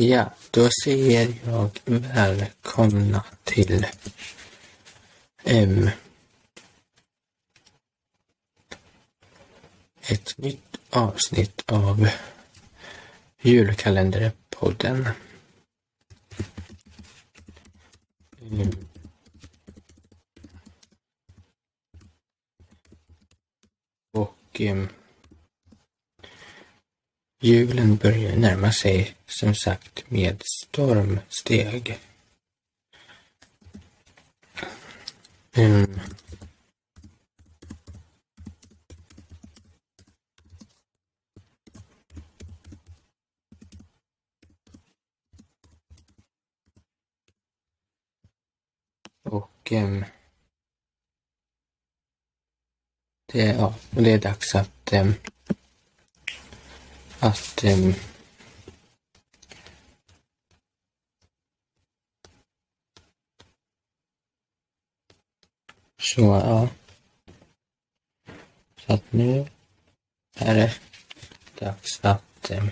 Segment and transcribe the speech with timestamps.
[0.00, 3.86] Ja, då säger jag välkomna till
[5.44, 5.90] um,
[10.00, 12.08] ett nytt avsnitt av
[13.42, 15.08] Julkalenderpodden.
[18.40, 18.88] Um,
[24.12, 24.88] och um,
[27.40, 31.98] julen börjar närma sig som sagt med stormsteg.
[35.52, 36.00] Mm.
[49.68, 50.04] och um,
[53.32, 55.14] det, ja, det är dags att um,
[57.20, 57.94] att em,
[66.00, 66.68] så ja.
[68.86, 69.46] Så att nu
[70.36, 70.74] är det
[71.58, 72.64] dags att eh,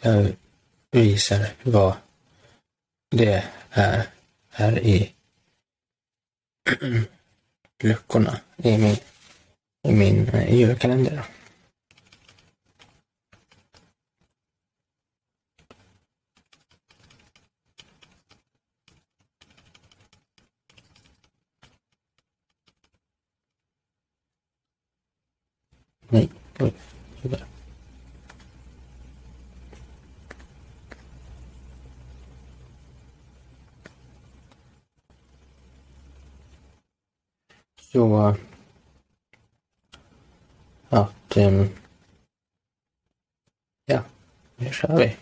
[0.00, 0.32] jag
[0.90, 1.96] visar vad
[3.10, 4.06] det är
[4.50, 5.12] här i
[7.82, 8.96] luckorna i min,
[9.82, 11.24] i min eh, julkalender.
[26.12, 26.72] Nej, oj,
[27.22, 27.44] sådär.
[37.92, 38.36] Så
[40.88, 41.68] att um,
[43.84, 44.04] ja,
[44.56, 45.16] nu kör vi.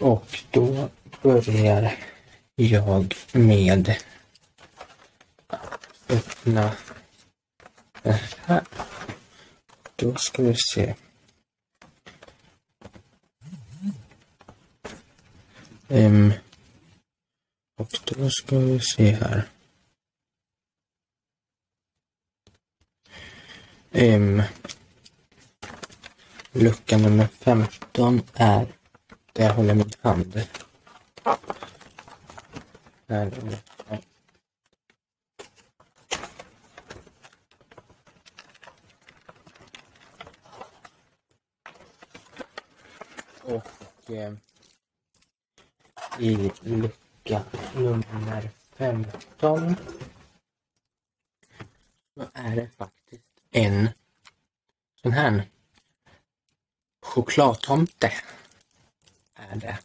[0.00, 0.88] Och då
[1.22, 2.09] börjar
[2.60, 3.96] jag med
[5.46, 5.70] att
[6.08, 6.72] öppna
[8.02, 8.64] den här.
[9.96, 10.94] Då ska vi se.
[15.88, 16.32] Um,
[17.78, 19.48] och då ska vi se här.
[23.92, 24.42] Um,
[26.52, 28.66] lucka nummer 15 är
[29.32, 30.46] där jag håller min hand.
[33.10, 34.02] Här är det.
[43.42, 44.34] Och eh,
[46.18, 47.42] i lucka
[47.74, 49.76] nummer 15
[52.14, 53.88] så är det faktiskt en
[55.02, 55.50] sån här
[57.02, 58.12] chokladtomte.
[59.34, 59.78] Är det.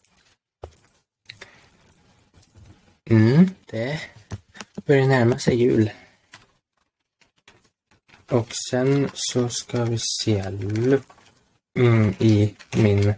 [3.10, 4.02] Mm, det
[4.86, 5.92] börjar närma sig jul.
[8.30, 10.40] Och sen så ska vi se
[11.78, 13.14] mm, i min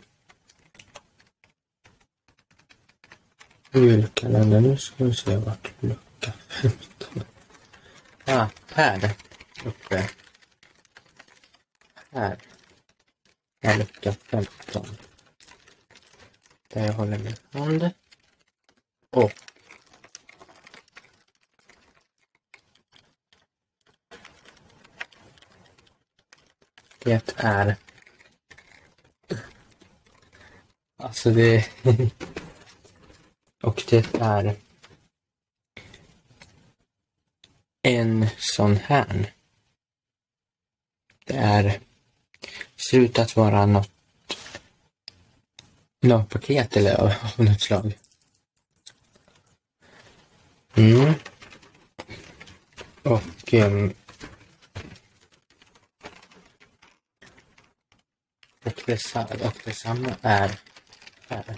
[3.72, 4.62] julkalender.
[4.62, 7.24] Nu ska vi se vart lucka 15.
[8.26, 9.16] Ah, här
[9.66, 10.10] uppe.
[12.12, 12.38] Här.
[13.62, 14.98] Är lucka 15.
[16.74, 17.90] Där jag håller min hand.
[19.10, 19.34] Och
[27.00, 27.76] det är
[31.00, 31.70] Alltså det
[33.64, 34.56] och det är
[37.82, 39.34] en sån här.
[41.26, 41.80] Det är
[42.76, 43.92] ser ut att vara något
[46.02, 47.98] något paket eller av något slag.
[50.76, 51.14] Mm.
[53.04, 53.94] Och Um
[58.64, 60.60] och, dessa, och detsamma är
[61.28, 61.58] här.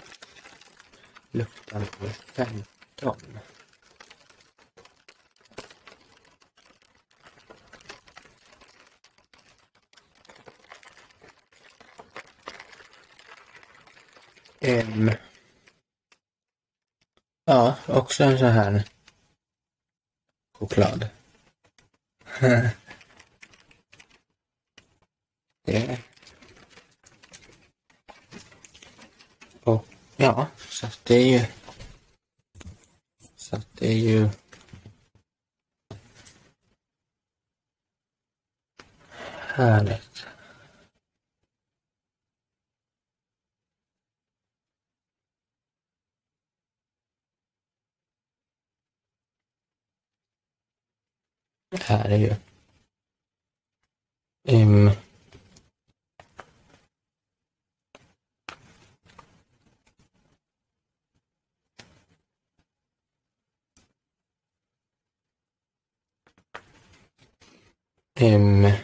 [1.30, 3.16] Lukten på 15.
[14.60, 15.10] Um,
[17.44, 18.84] ja, också en sån här
[20.58, 21.08] choklad.
[25.64, 26.09] Det.
[30.20, 31.46] Ja, så att det är ju
[33.36, 34.28] så att det är ju
[39.54, 40.26] Härligt.
[51.82, 52.34] Här är ju
[54.62, 54.90] um,
[68.22, 68.79] um,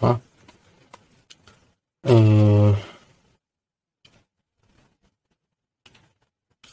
[0.00, 0.20] ja.
[2.06, 2.76] Eh,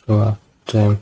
[0.05, 0.93] så att eh,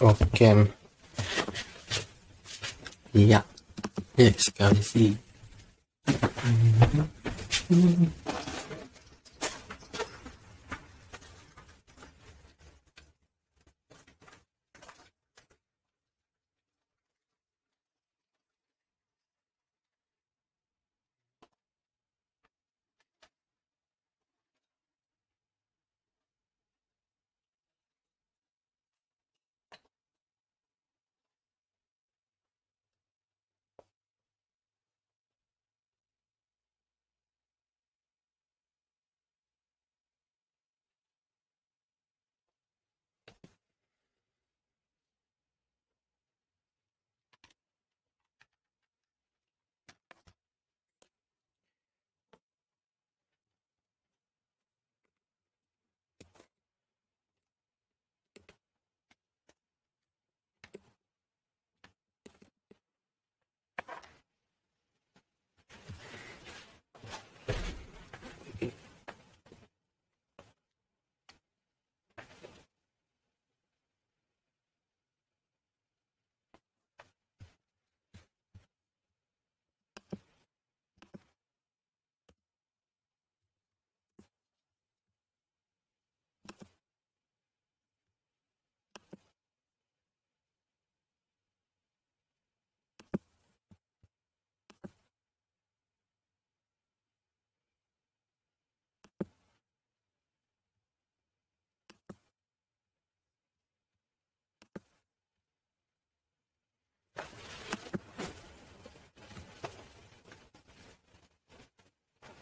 [0.00, 0.66] och eh,
[3.12, 3.42] ja,
[4.14, 5.14] nu ska vi se.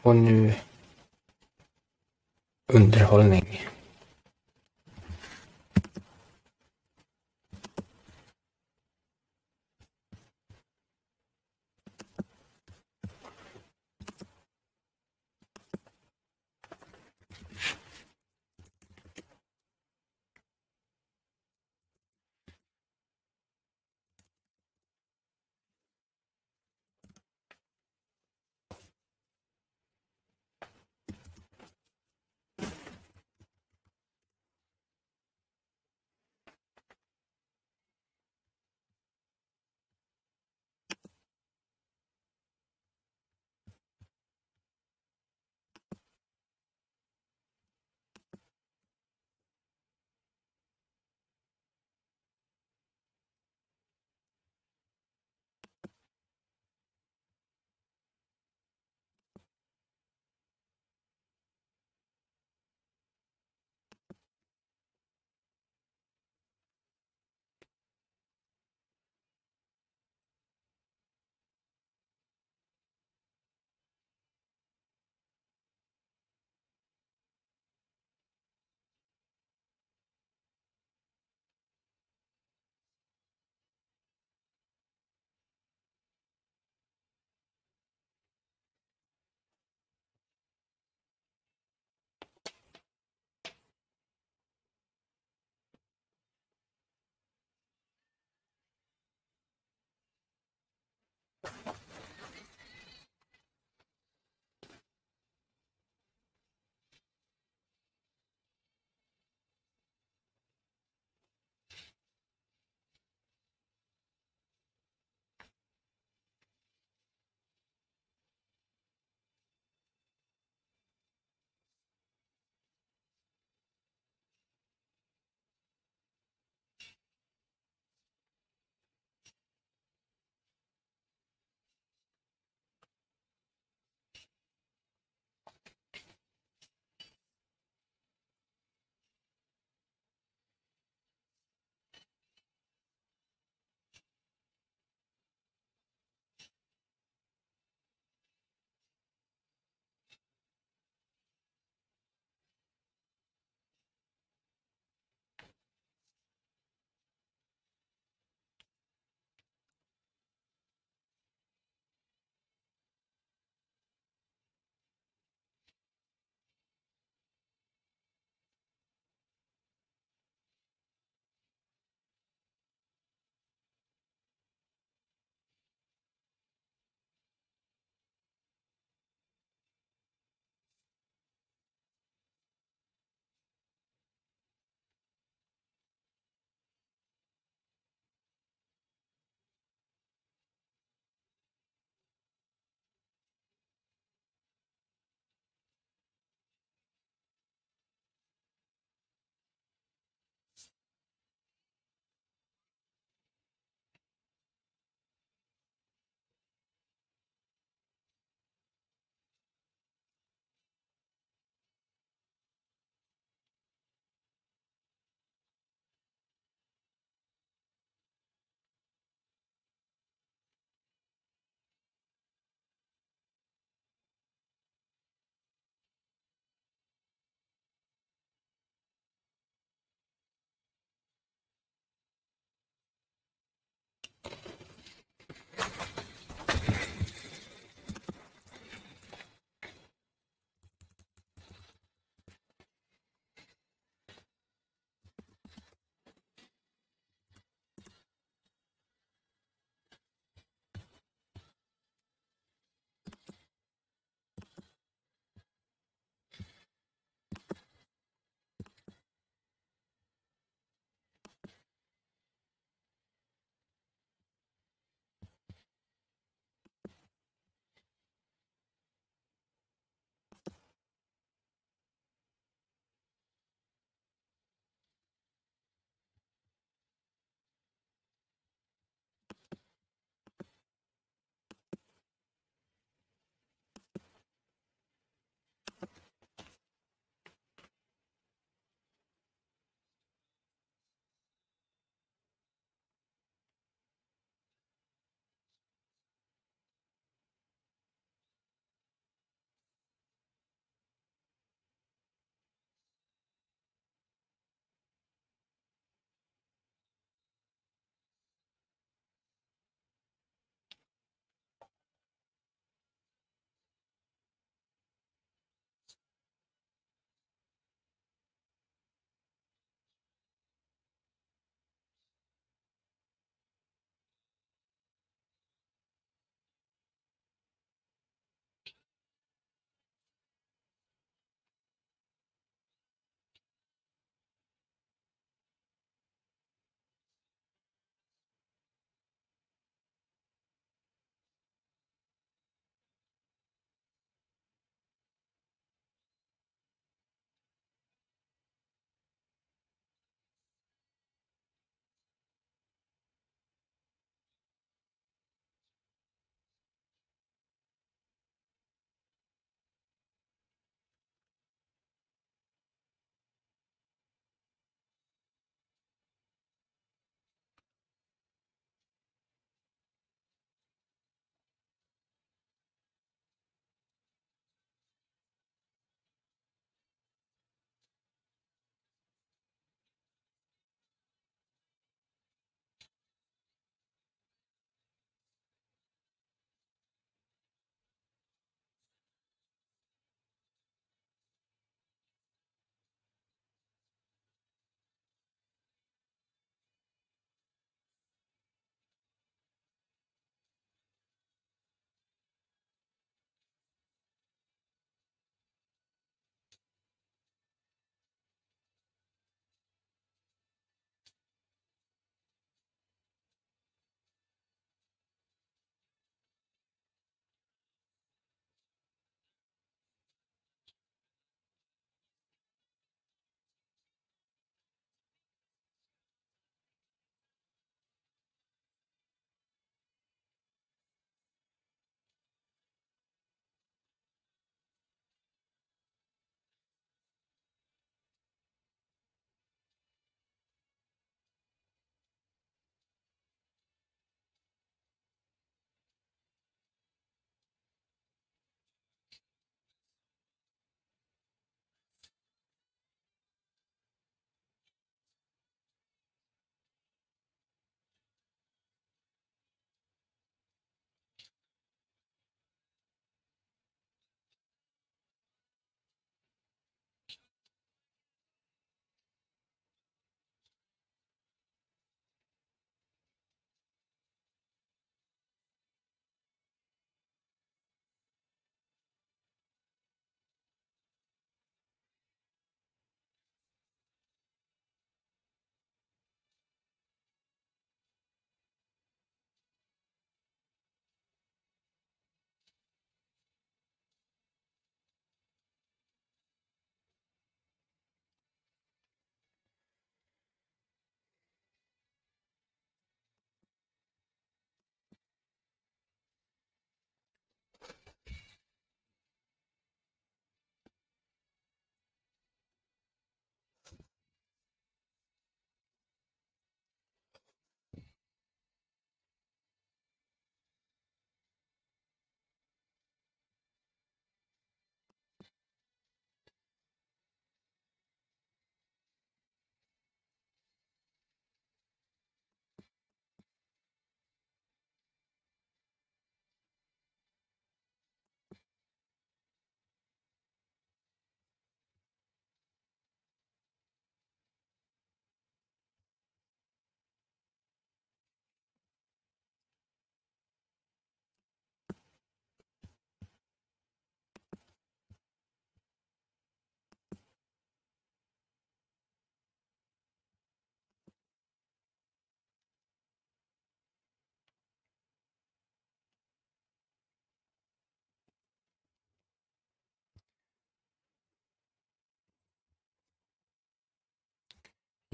[0.02, 0.54] Och nu
[2.72, 3.60] underhållning.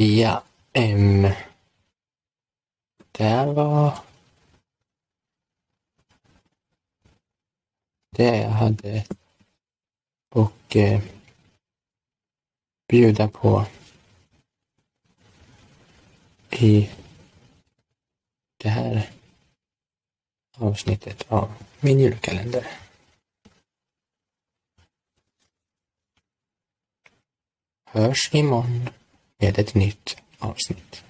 [0.01, 1.23] Ja, em,
[3.13, 3.99] det var
[8.11, 9.07] det jag hade
[10.29, 11.03] och eh,
[12.89, 13.67] bjuda på
[16.51, 16.91] i
[18.57, 19.11] det här
[20.57, 22.67] avsnittet av min julkalender.
[27.85, 28.89] Hörs imorgon
[29.41, 31.05] med ett nytt avsnitt.